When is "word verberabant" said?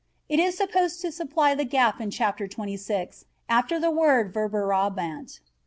3.91-5.41